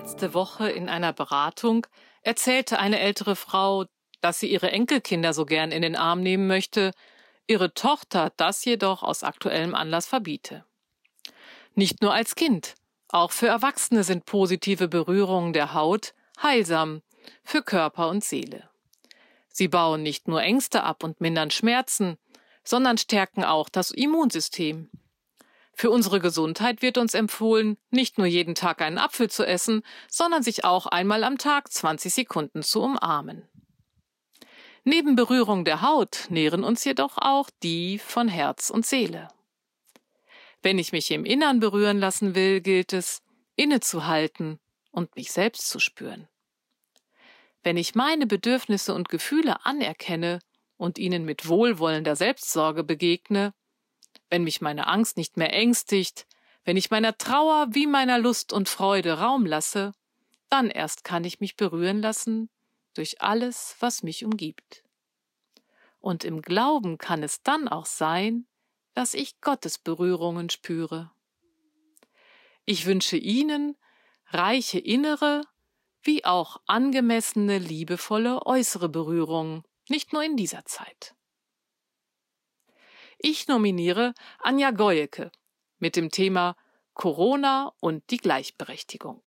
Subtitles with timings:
[0.00, 1.86] Letzte Woche in einer Beratung
[2.22, 3.84] erzählte eine ältere Frau,
[4.22, 6.92] dass sie ihre Enkelkinder so gern in den Arm nehmen möchte,
[7.46, 10.64] ihre Tochter das jedoch aus aktuellem Anlass verbiete.
[11.74, 12.76] Nicht nur als Kind,
[13.08, 17.02] auch für Erwachsene sind positive Berührungen der Haut heilsam
[17.44, 18.70] für Körper und Seele.
[19.48, 22.16] Sie bauen nicht nur Ängste ab und mindern Schmerzen,
[22.64, 24.88] sondern stärken auch das Immunsystem.
[25.80, 30.42] Für unsere Gesundheit wird uns empfohlen, nicht nur jeden Tag einen Apfel zu essen, sondern
[30.42, 33.48] sich auch einmal am Tag 20 Sekunden zu umarmen.
[34.84, 39.28] Neben Berührung der Haut nähren uns jedoch auch die von Herz und Seele.
[40.60, 43.22] Wenn ich mich im Innern berühren lassen will, gilt es,
[43.56, 46.28] innezuhalten und mich selbst zu spüren.
[47.62, 50.40] Wenn ich meine Bedürfnisse und Gefühle anerkenne
[50.76, 53.54] und ihnen mit wohlwollender Selbstsorge begegne,
[54.30, 56.26] wenn mich meine Angst nicht mehr ängstigt,
[56.64, 59.92] wenn ich meiner Trauer wie meiner Lust und Freude Raum lasse,
[60.48, 62.48] dann erst kann ich mich berühren lassen
[62.94, 64.84] durch alles, was mich umgibt.
[66.00, 68.46] Und im Glauben kann es dann auch sein,
[68.94, 71.10] dass ich Gottes Berührungen spüre.
[72.64, 73.76] Ich wünsche Ihnen
[74.26, 75.42] reiche innere
[76.02, 81.14] wie auch angemessene, liebevolle äußere Berührungen, nicht nur in dieser Zeit.
[83.22, 85.30] Ich nominiere Anja Goyeke
[85.78, 86.56] mit dem Thema
[86.94, 89.22] Corona und die Gleichberechtigung.